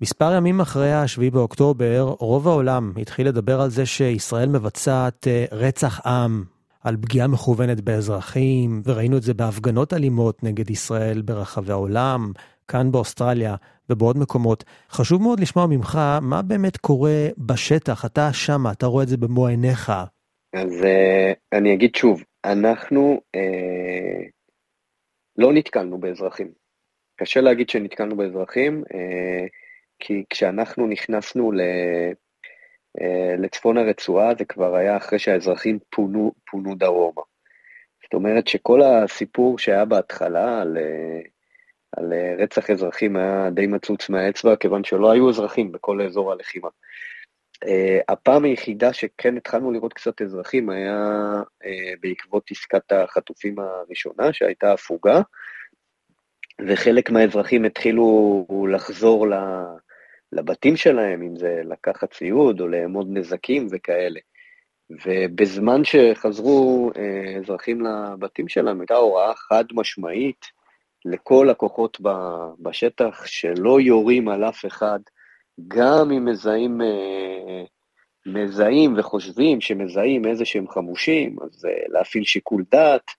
מספר 0.00 0.32
ימים 0.32 0.60
אחרי 0.60 0.92
ה-7 0.92 1.30
באוקטובר, 1.32 2.14
רוב 2.18 2.48
העולם 2.48 2.92
התחיל 3.00 3.28
לדבר 3.28 3.60
על 3.60 3.70
זה 3.70 3.86
שישראל 3.86 4.48
מבצעת 4.48 5.28
אה, 5.28 5.44
רצח 5.52 6.06
עם, 6.06 6.44
על 6.84 6.96
פגיעה 6.96 7.26
מכוונת 7.26 7.80
באזרחים, 7.80 8.82
וראינו 8.84 9.16
את 9.16 9.22
זה 9.22 9.34
בהפגנות 9.34 9.92
אלימות 9.92 10.42
נגד 10.42 10.70
ישראל 10.70 11.22
ברחבי 11.22 11.72
העולם, 11.72 12.32
כאן 12.68 12.92
באוסטרליה 12.92 13.54
ובעוד 13.90 14.18
מקומות. 14.18 14.64
חשוב 14.90 15.22
מאוד 15.22 15.40
לשמוע 15.40 15.66
ממך 15.66 15.98
מה 16.22 16.42
באמת 16.42 16.76
קורה 16.76 17.26
בשטח, 17.38 18.04
אתה 18.04 18.32
שם, 18.32 18.64
אתה 18.72 18.86
רואה 18.86 19.02
את 19.02 19.08
זה 19.08 19.16
במו 19.16 19.46
עיניך. 19.46 19.92
אז 20.54 20.82
uh, 20.82 21.58
אני 21.58 21.74
אגיד 21.74 21.94
שוב, 21.94 22.24
אנחנו 22.44 23.20
uh, 23.36 24.30
לא 25.38 25.52
נתקלנו 25.52 25.98
באזרחים. 25.98 26.48
קשה 27.16 27.40
להגיד 27.40 27.68
שנתקלנו 27.68 28.16
באזרחים, 28.16 28.82
uh, 28.84 29.48
כי 29.98 30.24
כשאנחנו 30.30 30.86
נכנסנו 30.86 31.52
ל... 31.52 31.60
אה, 33.00 33.34
לצפון 33.38 33.78
הרצועה 33.78 34.34
זה 34.38 34.44
כבר 34.44 34.76
היה 34.76 34.96
אחרי 34.96 35.18
שהאזרחים 35.18 35.78
פונו, 35.90 36.32
פונו 36.50 36.74
דרומה. 36.74 37.22
זאת 38.02 38.14
אומרת 38.14 38.48
שכל 38.48 38.82
הסיפור 38.82 39.58
שהיה 39.58 39.84
בהתחלה 39.84 40.60
על, 40.62 40.78
אה, 40.78 41.20
על 41.96 42.12
אה, 42.12 42.34
רצח 42.38 42.70
אזרחים 42.70 43.16
היה 43.16 43.50
די 43.50 43.66
מצוץ 43.66 44.08
מהאצבע, 44.08 44.56
כיוון 44.56 44.84
שלא 44.84 45.10
היו 45.10 45.30
אזרחים 45.30 45.72
בכל 45.72 46.02
אזור 46.02 46.32
הלחימה. 46.32 46.68
הפעם 48.08 48.44
היחידה 48.44 48.92
שכן 48.92 49.36
התחלנו 49.36 49.72
לראות 49.72 49.92
קצת 49.92 50.22
אזרחים 50.22 50.70
היה 50.70 50.96
בעקבות 52.00 52.50
עסקת 52.50 52.92
החטופים 52.92 53.56
הראשונה, 53.58 54.32
שהייתה 54.32 54.72
הפוגה, 54.72 55.20
וחלק 56.68 57.10
מהאזרחים 57.10 57.64
התחילו 57.64 58.46
לחזור 58.72 59.26
ל... 59.26 59.30
לה... 59.30 59.64
לבתים 60.32 60.76
שלהם, 60.76 61.22
אם 61.22 61.36
זה 61.36 61.60
לקחת 61.64 62.14
ציוד 62.14 62.60
או 62.60 62.68
לאמוד 62.68 63.06
נזקים 63.10 63.66
וכאלה. 63.70 64.20
ובזמן 64.90 65.84
שחזרו 65.84 66.90
אה, 66.96 67.38
אזרחים 67.38 67.80
לבתים 67.80 68.48
שלהם, 68.48 68.80
הייתה 68.80 68.94
הוראה 68.94 69.34
חד 69.34 69.64
משמעית 69.72 70.46
לכל 71.04 71.50
הכוחות 71.50 71.98
בשטח 72.60 73.26
שלא 73.26 73.80
יורים 73.80 74.28
על 74.28 74.44
אף 74.44 74.66
אחד, 74.66 74.98
גם 75.68 76.10
אם 76.16 76.24
מזהים, 76.24 76.80
אה, 76.82 77.64
מזהים 78.26 78.94
וחושבים 78.98 79.60
שמזהים 79.60 80.26
איזה 80.26 80.44
שהם 80.44 80.68
חמושים, 80.68 81.36
אז 81.42 81.64
אה, 81.64 81.82
להפעיל 81.88 82.24
שיקול 82.24 82.64
דעת. 82.70 83.10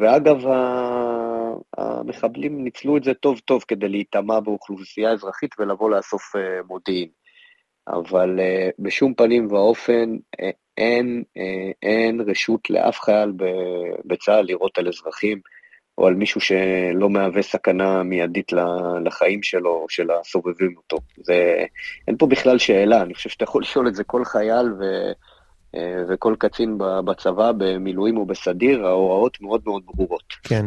ואגב, 0.00 0.46
המחבלים 1.78 2.64
ניצלו 2.64 2.96
את 2.96 3.04
זה 3.04 3.14
טוב 3.14 3.38
טוב 3.38 3.64
כדי 3.68 3.88
להיטמע 3.88 4.40
באוכלוסייה 4.40 5.12
אזרחית 5.12 5.50
ולבוא 5.58 5.90
לאסוף 5.90 6.36
אה, 6.36 6.62
מודיעין. 6.68 7.08
אבל 7.88 8.40
אה, 8.40 8.68
בשום 8.78 9.14
פנים 9.14 9.52
ואופן 9.52 10.16
אה, 10.40 10.50
אין, 10.78 11.22
אין 11.82 12.20
רשות 12.20 12.70
לאף 12.70 13.00
חייל 13.00 13.32
בצה"ל 14.04 14.40
לירות 14.40 14.78
על 14.78 14.88
אזרחים 14.88 15.40
או 15.98 16.06
על 16.06 16.14
מישהו 16.14 16.40
שלא 16.40 17.10
מהווה 17.10 17.42
סכנה 17.42 18.02
מיידית 18.02 18.52
לחיים 19.04 19.42
שלו 19.42 19.70
או 19.70 19.86
של 19.88 20.10
הסובבים 20.10 20.74
אותו. 20.76 20.96
זה, 21.16 21.64
אין 22.08 22.16
פה 22.16 22.26
בכלל 22.26 22.58
שאלה, 22.58 23.02
אני 23.02 23.14
חושב 23.14 23.30
שאתה 23.30 23.44
יכול 23.44 23.62
לשאול 23.64 23.88
את 23.88 23.94
זה 23.94 24.04
כל 24.04 24.24
חייל 24.24 24.72
ו... 24.72 24.82
וכל 26.08 26.34
קצין 26.38 26.78
בצבא, 27.04 27.52
במילואים 27.58 28.18
ובסדיר, 28.18 28.86
ההוראות 28.86 29.40
מאוד 29.40 29.60
מאוד 29.66 29.82
ברורות. 29.86 30.24
כן. 30.42 30.66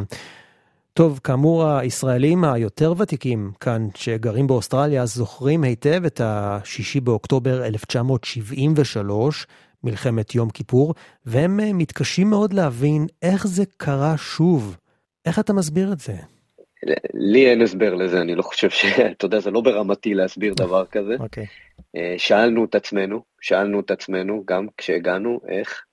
טוב, 0.93 1.19
כאמור, 1.23 1.67
הישראלים 1.67 2.43
היותר 2.43 2.93
ותיקים 2.97 3.51
כאן, 3.59 3.87
שגרים 3.95 4.47
באוסטרליה, 4.47 5.05
זוכרים 5.05 5.63
היטב 5.63 6.05
את 6.05 6.21
ה-6 6.21 7.01
באוקטובר 7.01 7.65
1973, 7.65 9.47
מלחמת 9.83 10.35
יום 10.35 10.49
כיפור, 10.49 10.93
והם 11.25 11.59
אה, 11.59 11.73
מתקשים 11.73 12.29
מאוד 12.29 12.53
להבין 12.53 13.07
איך 13.21 13.47
זה 13.47 13.63
קרה 13.77 14.17
שוב. 14.17 14.77
איך 15.25 15.39
אתה 15.39 15.53
מסביר 15.53 15.93
את 15.93 15.99
זה? 15.99 16.13
לי 17.13 17.49
אין 17.49 17.61
הסבר 17.61 17.95
לזה, 17.95 18.21
אני 18.21 18.35
לא 18.35 18.41
חושב 18.41 18.69
ש... 18.69 18.85
אתה 19.17 19.25
יודע, 19.25 19.39
זה 19.39 19.51
לא 19.51 19.61
ברמתי 19.61 20.13
להסביר 20.13 20.53
דבר 20.53 20.85
כזה. 20.85 21.15
אוקיי. 21.19 21.45
Okay. 21.45 21.99
שאלנו 22.17 22.65
את 22.65 22.75
עצמנו, 22.75 23.21
שאלנו 23.41 23.79
את 23.79 23.91
עצמנו, 23.91 24.43
גם 24.47 24.67
כשהגענו, 24.77 25.39
איך. 25.49 25.83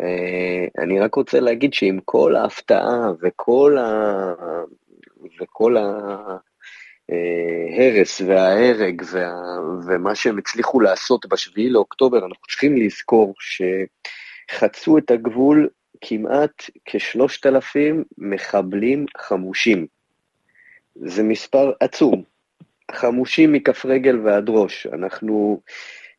אה, 0.00 0.66
אני 0.78 1.00
רק 1.00 1.14
רוצה 1.14 1.40
להגיד 1.40 1.74
שעם 1.74 1.98
כל 2.04 2.36
ההפתעה 2.36 3.12
וכל, 3.22 3.78
ה... 3.78 4.32
וכל 5.40 5.76
ההרס 7.08 8.20
וההרג 8.20 9.02
וה... 9.12 9.32
ומה 9.86 10.14
שהם 10.14 10.38
הצליחו 10.38 10.80
לעשות 10.80 11.26
בשביעי 11.26 11.70
לאוקטובר, 11.70 12.18
אנחנו 12.18 12.46
צריכים 12.48 12.76
לזכור 12.76 13.34
שחצו 14.50 14.98
את 14.98 15.10
הגבול 15.10 15.68
כמעט 16.00 16.70
כשלושת 16.84 17.46
אלפים 17.46 18.04
מחבלים 18.18 19.06
חמושים. 19.18 19.86
זה 20.96 21.22
מספר 21.22 21.72
עצום. 21.80 22.22
חמושים 22.92 23.52
מכף 23.52 23.86
רגל 23.86 24.18
ועד 24.18 24.48
ראש. 24.48 24.86
אנחנו 24.86 25.60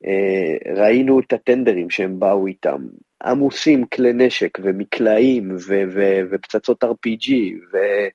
אה, 0.06 0.74
ראינו 0.76 1.20
את 1.20 1.34
הטנדרים 1.34 1.90
שהם 1.90 2.20
באו 2.20 2.48
איתם, 2.48 2.88
עמוסים 3.26 3.86
כלי 3.86 4.14
נשק 4.14 4.58
ומקלעים 4.64 5.52
ו- 5.52 5.84
ו- 5.94 6.22
ופצצות 6.32 6.84
RPG, 6.84 7.32
ו- 7.74 8.08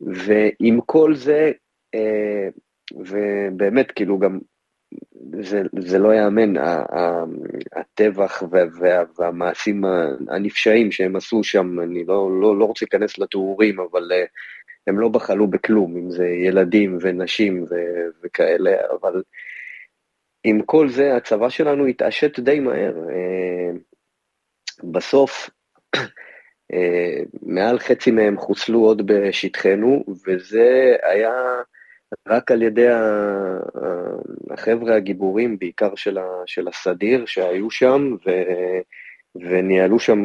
ועם 0.00 0.80
כל 0.86 1.14
זה, 1.14 1.52
אה, 1.94 2.48
ובאמת, 2.94 3.90
כאילו 3.90 4.18
גם, 4.18 4.38
זה, 5.40 5.62
זה 5.78 5.98
לא 5.98 6.08
ייאמן, 6.08 6.54
הטבח 7.72 8.42
וה, 8.50 9.02
והמעשים 9.18 9.84
הנפשעים 10.28 10.92
שהם 10.92 11.16
עשו 11.16 11.44
שם, 11.44 11.80
אני 11.80 12.04
לא, 12.04 12.40
לא, 12.40 12.58
לא 12.58 12.64
רוצה 12.64 12.84
להיכנס 12.84 13.18
לתיאורים, 13.18 13.80
אבל 13.80 14.12
אה, 14.12 14.24
הם 14.86 15.00
לא 15.00 15.08
בחלו 15.08 15.46
בכלום, 15.46 15.96
אם 15.96 16.10
זה 16.10 16.26
ילדים 16.26 16.98
ונשים 17.00 17.62
ו- 17.62 18.08
וכאלה, 18.22 18.70
אבל 19.00 19.22
עם 20.44 20.62
כל 20.62 20.88
זה 20.88 21.16
הצבא 21.16 21.48
שלנו 21.48 21.86
התעשת 21.86 22.38
די 22.40 22.60
מהר. 22.60 22.94
אה, 24.84 24.90
בסוף, 24.92 25.50
אה, 26.72 27.22
מעל 27.42 27.78
חצי 27.78 28.10
מהם 28.10 28.38
חוסלו 28.38 28.80
עוד 28.80 29.06
בשטחנו, 29.06 30.04
וזה 30.26 30.96
היה 31.02 31.32
רק 32.28 32.50
על 32.50 32.62
ידי 32.62 32.86
החבר'ה 34.50 34.96
הגיבורים, 34.96 35.58
בעיקר 35.58 35.94
של, 36.46 36.68
הסדיר 36.68 37.26
שהיו 37.26 37.70
שם, 37.70 38.16
ו, 38.26 38.30
וניהלו 39.36 39.98
שם 39.98 40.18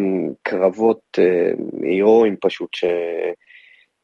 קרבות 0.43 1.01
אה, 1.19 1.51
הירואיים 1.81 2.35
פשוט, 2.41 2.73
ש, 2.73 2.85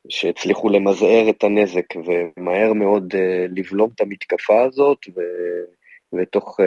שהצליחו 0.10 0.70
למזער 0.70 1.30
את 1.30 1.44
הנזק, 1.44 1.86
ומהר 1.96 2.74
מאוד 2.74 3.14
לבלום 3.50 3.90
את 3.96 4.02
המתקפה 4.02 4.64
הזאת, 4.64 4.98
ו, 5.16 5.22
ותוך 6.14 6.60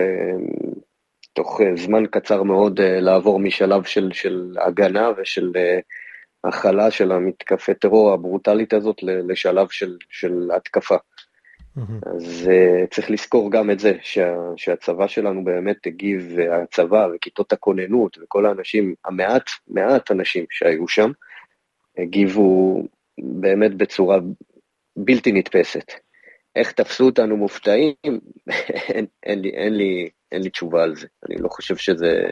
תוך 1.33 1.61
אה, 1.61 1.77
זמן 1.77 2.07
קצר 2.07 2.43
מאוד 2.43 2.81
אה, 2.81 3.01
לעבור 3.01 3.41
משלב 3.41 3.85
של, 3.85 4.11
של 4.13 4.57
הגנה 4.67 5.11
ושל 5.17 5.53
אה, 5.57 5.79
הכלה 6.45 6.91
של 6.91 7.13
המתקפי 7.13 7.75
טרור 7.75 8.13
הברוטלית 8.13 8.73
הזאת 8.73 8.97
לשלב 9.03 9.69
של, 9.69 9.97
של 10.11 10.51
התקפה. 10.57 10.97
Mm-hmm. 11.79 12.09
אז 12.17 12.49
צריך 12.91 13.11
לזכור 13.11 13.53
גם 13.53 13.71
את 13.71 13.79
זה, 13.79 13.93
שה, 14.01 14.35
שהצבא 14.57 15.07
שלנו 15.07 15.45
באמת 15.45 15.87
הגיב, 15.87 16.33
והצבא 16.37 17.09
וכיתות 17.15 17.53
הכוננות 17.53 18.19
וכל 18.23 18.47
האנשים, 18.47 18.95
המעט, 19.05 19.51
מעט 19.69 20.11
אנשים 20.11 20.45
שהיו 20.51 20.89
שם, 20.89 21.11
הגיבו 21.99 22.83
באמת 23.19 23.75
בצורה 23.75 24.19
בלתי 24.97 25.33
נתפסת. 25.33 25.93
איך 26.57 26.73
תפסו 26.73 27.05
אותנו 27.05 27.37
מופתעים, 27.37 27.95
אין, 28.95 29.07
אין, 29.23 29.41
לי, 29.41 29.51
אין, 29.51 29.75
לי, 29.75 30.09
אין 30.33 30.43
לי 30.43 30.51
תשובה 30.51 30.83
על 30.83 30.97
זה. 30.97 31.07
אני 31.29 31.43
לא 31.43 31.49
חושב 31.49 31.77
שזה, 31.77 32.23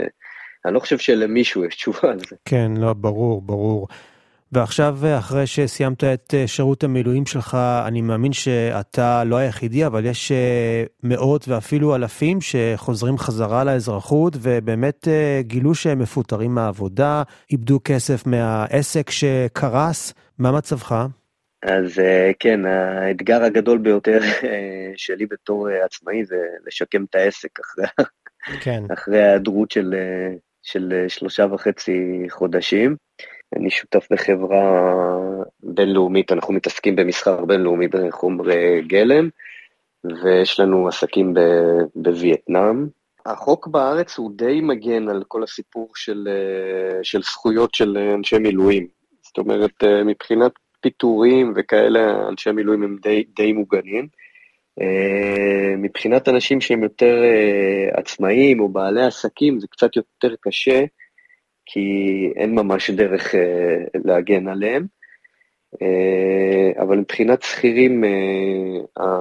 אני 0.65 0.75
לא 0.75 0.81
חושב 0.81 0.99
שלמישהו 0.99 1.65
יש 1.65 1.77
תשובה 1.77 2.11
על 2.11 2.19
זה. 2.19 2.37
כן, 2.45 2.73
לא, 2.77 2.93
ברור, 2.93 3.43
ברור. 3.43 3.89
ועכשיו, 4.53 4.99
אחרי 5.19 5.47
שסיימת 5.47 6.05
את 6.05 6.35
אה, 6.35 6.47
שירות 6.47 6.85
המילואים 6.85 7.27
שלך, 7.27 7.59
אני 7.87 8.01
מאמין 8.01 8.33
שאתה 8.33 9.25
לא 9.25 9.37
היחידי, 9.37 9.87
אבל 9.87 10.07
יש 10.07 10.33
אה, 10.33 10.85
מאות 11.03 11.49
ואפילו 11.49 11.95
אלפים 11.95 12.39
שחוזרים 12.41 13.19
חזרה 13.19 13.65
לאזרחות, 13.65 14.37
ובאמת 14.41 15.09
אה, 15.09 15.41
גילו 15.43 15.75
שהם 15.75 15.99
מפוטרים 15.99 16.55
מהעבודה, 16.55 17.23
איבדו 17.51 17.81
כסף 17.85 18.27
מהעסק 18.27 19.11
שקרס. 19.11 20.15
מה 20.39 20.53
מצבך? 20.53 21.07
אז 21.63 22.03
כן, 22.39 22.67
האתגר 22.67 23.43
הגדול 23.43 23.79
ביותר 23.79 24.19
שלי 24.97 25.27
בתור 25.27 25.69
עצמאי 25.69 26.25
זה 26.25 26.37
לשקם 26.67 27.05
את 27.05 27.15
העסק 27.15 27.61
אחרי, 27.61 27.87
כן. 28.61 28.83
אחרי 28.93 29.23
ההיעדרות 29.23 29.71
של, 29.71 29.95
של 30.63 31.05
שלושה 31.09 31.47
וחצי 31.51 32.27
חודשים. 32.29 32.97
אני 33.57 33.71
שותף 33.71 34.07
בחברה 34.11 34.95
בינלאומית, 35.63 36.33
אנחנו 36.33 36.55
מתעסקים 36.55 36.97
במסחר 36.97 37.45
בינלאומי 37.45 37.89
בחומרי 37.89 38.83
גלם, 38.87 39.29
ויש 40.05 40.61
לנו 40.61 40.89
עסקים 40.89 41.35
בווייטנאם. 41.95 42.87
החוק 43.27 43.67
בארץ 43.67 44.19
הוא 44.19 44.31
די 44.37 44.61
מגן 44.61 45.09
על 45.09 45.25
כל 45.29 45.43
הסיפור 45.43 45.91
של, 45.95 46.29
של 47.03 47.23
זכויות 47.23 47.75
של 47.75 47.99
אנשי 48.15 48.39
מילואים. 48.39 48.87
זאת 49.23 49.39
אומרת, 49.39 49.85
מבחינת 50.05 50.53
פיטורים 50.81 51.53
וכאלה, 51.57 52.29
אנשי 52.29 52.53
מילואים 52.53 52.83
הם 52.83 52.97
די, 53.03 53.25
די 53.37 53.53
מוגנים. 53.53 54.09
מבחינת 55.79 56.29
אנשים 56.29 56.61
שהם 56.61 56.83
יותר 56.83 57.23
עצמאים 57.93 58.61
או 58.61 58.69
בעלי 58.69 59.03
עסקים, 59.03 59.61
זה 59.61 59.67
קצת 59.71 59.97
יותר 59.97 60.35
קשה. 60.41 60.85
כי 61.73 61.81
אין 62.37 62.55
ממש 62.55 62.91
דרך 62.91 63.35
אה, 63.35 64.01
להגן 64.05 64.49
עליהם. 64.49 64.87
אה, 65.83 66.83
אבל 66.83 66.99
מבחינת 66.99 67.43
שכירים, 67.43 68.05
אה, 68.05 68.09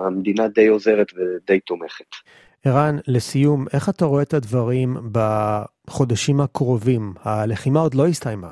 המדינה 0.08 0.48
די 0.48 0.68
עוזרת 0.68 1.08
ודי 1.14 1.60
תומכת. 1.60 2.06
ערן, 2.66 2.98
לסיום, 3.08 3.66
איך 3.74 3.90
אתה 3.90 4.06
רואה 4.06 4.22
את 4.22 4.34
הדברים 4.34 4.98
בחודשים 5.12 6.42
הקרובים? 6.42 7.14
הלחימה 7.24 7.80
עוד 7.80 7.96
לא 7.96 8.08
הסתיימה. 8.08 8.52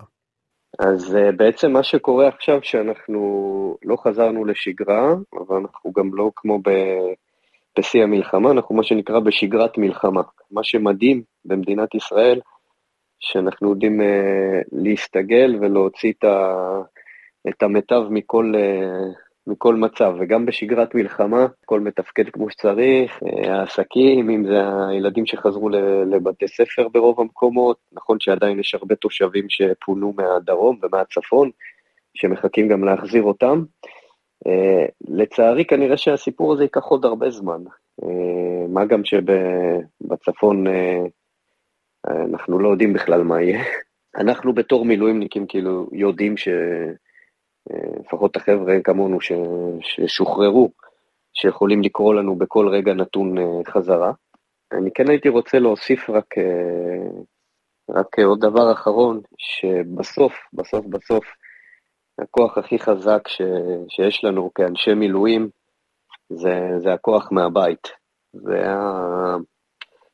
אז 0.80 1.18
בעצם 1.38 1.72
מה 1.72 1.84
שקורה 1.84 2.28
עכשיו, 2.28 2.60
שאנחנו 2.64 3.78
לא 3.86 3.96
חזרנו 3.96 4.46
לשגרה, 4.46 5.16
אבל 5.34 5.56
אנחנו 5.56 5.92
גם 5.92 6.10
לא 6.14 6.32
כמו 6.36 6.60
ב... 6.60 6.70
בשיא 7.80 8.04
המלחמה, 8.04 8.52
אנחנו 8.52 8.76
מה 8.76 8.84
שנקרא 8.84 9.20
בשגרת 9.20 9.78
מלחמה. 9.78 10.22
מה 10.52 10.64
שמדהים 10.64 11.24
במדינת 11.46 11.96
ישראל, 11.96 12.40
שאנחנו 13.20 13.70
יודעים 13.70 14.02
uh, 14.02 14.04
להסתגל 14.72 15.58
ולהוציא 15.62 16.12
את, 16.12 16.24
ה, 16.24 16.56
את 17.50 17.64
המיטב 17.64 18.02
מכל, 18.10 18.54
uh, 18.56 19.27
מכל 19.48 19.76
מצב, 19.76 20.14
וגם 20.20 20.46
בשגרת 20.46 20.96
מלחמה, 20.96 21.48
הכל 21.64 21.80
מתפקד 21.80 22.30
כמו 22.30 22.50
שצריך, 22.50 23.20
uh, 23.24 23.48
העסקים, 23.48 24.30
אם 24.30 24.46
זה 24.48 24.62
הילדים 24.90 25.26
שחזרו 25.26 25.70
לבתי 26.12 26.48
ספר 26.48 26.88
ברוב 26.88 27.20
המקומות, 27.22 27.78
נכון 27.94 28.20
שעדיין 28.20 28.60
יש 28.60 28.76
הרבה 28.76 28.96
תושבים 28.96 29.46
שפונו 29.50 30.14
מהדרום 30.18 30.80
ומהצפון, 30.82 31.50
שמחכים 32.14 32.68
גם 32.68 32.84
להחזיר 32.84 33.24
אותם. 33.24 33.64
Uh, 34.48 34.92
לצערי, 35.08 35.66
כנראה 35.66 35.98
שהסיפור 35.98 36.54
הזה 36.54 36.64
ייקח 36.64 36.84
עוד 36.84 37.06
הרבה 37.06 37.30
זמן. 37.30 37.62
Uh, 38.02 38.08
מה 38.70 38.86
גם 38.86 39.02
שבצפון 39.06 40.66
אנחנו 42.08 42.60
לא 42.60 42.70
יודעים 42.70 42.94
בכלל 42.94 43.24
מה 43.24 43.42
יהיה. 43.42 43.64
אנחנו 44.22 44.54
בתור 44.54 44.86
מילואימניקים 44.86 45.46
כאילו 45.48 45.90
יודעים 45.92 46.38
שלפחות 47.68 48.36
החבר'ה 48.36 48.74
כמונו 48.84 49.22
ש... 49.22 49.32
ששוחררו, 49.82 50.72
שיכולים 51.34 51.82
לקרוא 51.82 52.14
לנו 52.14 52.36
בכל 52.36 52.68
רגע 52.68 52.94
נתון 52.94 53.38
אה, 53.38 53.44
חזרה. 53.68 54.12
אני 54.72 54.90
כן 54.92 55.10
הייתי 55.10 55.30
רוצה 55.30 55.60
להוסיף 55.60 56.10
רק, 56.10 56.38
אה, 56.38 57.22
רק 57.90 58.20
עוד 58.20 58.40
דבר 58.40 58.72
אחרון, 58.72 59.22
שבסוף, 59.38 60.34
בסוף, 60.54 60.86
בסוף, 60.86 61.26
הכוח 62.20 62.58
הכי 62.58 62.80
חזק 62.80 63.28
ש... 63.28 63.42
שיש 63.90 64.24
לנו 64.24 64.52
כאנשי 64.56 64.94
מילואים 64.94 65.50
זה, 66.30 66.60
זה 66.78 66.94
הכוח 66.94 67.32
מהבית. 67.32 67.88
זה 68.34 68.70
ה... 68.70 69.36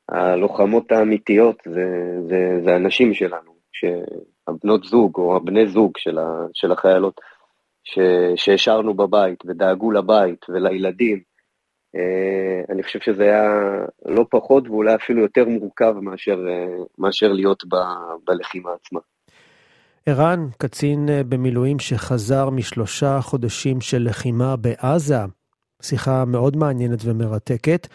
הלוחמות 0.10 0.92
האמיתיות 0.92 1.56
זה, 1.66 1.86
זה, 2.28 2.60
זה 2.64 2.76
הנשים 2.76 3.14
שלנו, 3.14 3.54
שהבנות 3.72 4.84
זוג 4.84 5.18
או 5.18 5.36
הבני 5.36 5.68
זוג 5.68 5.92
של, 5.98 6.18
ה, 6.18 6.46
של 6.54 6.72
החיילות, 6.72 7.22
ש, 7.84 8.00
שהשארנו 8.36 8.94
בבית 8.94 9.44
ודאגו 9.46 9.92
לבית 9.92 10.46
ולילדים. 10.50 11.22
Uh, 11.96 12.72
אני 12.72 12.84
חושב 12.84 13.00
שזה 13.00 13.24
היה 13.24 13.44
לא 14.06 14.26
פחות 14.32 14.68
ואולי 14.68 14.96
אפילו 14.96 15.22
יותר 15.22 15.46
מורכב 15.46 15.94
מאשר, 16.02 16.38
uh, 16.38 16.84
מאשר 16.98 17.32
להיות 17.32 17.64
ב, 17.70 17.76
בלחימה 18.28 18.70
עצמה. 18.74 19.00
ערן, 20.06 20.48
קצין 20.58 21.06
uh, 21.08 21.24
במילואים 21.24 21.80
שחזר 21.80 22.50
משלושה 22.50 23.22
חודשים 23.22 23.82
של 23.82 24.04
לחימה 24.10 24.56
בעזה, 24.56 25.20
שיחה 25.82 26.26
מאוד 26.26 26.58
מעניינת 26.58 27.00
ומרתקת. 27.06 27.88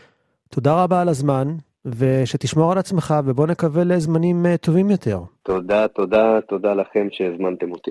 תודה 0.48 0.83
רבה 0.83 1.01
על 1.01 1.09
הזמן, 1.09 1.48
ושתשמור 1.85 2.72
על 2.72 2.79
עצמך, 2.79 3.14
ובוא 3.24 3.46
נקווה 3.46 3.85
לזמנים 3.85 4.46
אה, 4.46 4.57
טובים 4.57 4.90
יותר. 4.90 5.20
תודה, 5.42 5.88
תודה, 5.88 6.40
תודה 6.48 6.74
לכם 6.74 7.09
שהזמנתם 7.11 7.72
אותי. 7.72 7.90